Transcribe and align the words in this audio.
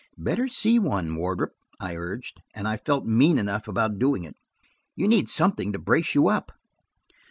"Better 0.17 0.47
see 0.47 0.79
one, 0.79 1.15
Wardrop," 1.15 1.51
I 1.79 1.95
urged–and 1.95 2.67
I 2.67 2.77
felt 2.77 3.05
mean 3.05 3.37
enough 3.37 3.67
about 3.67 3.99
doing 3.99 4.23
it. 4.23 4.35
"You 4.95 5.07
need 5.07 5.29
something 5.29 5.71
to 5.73 5.77
brace 5.77 6.15
you 6.15 6.27
up." 6.27 6.51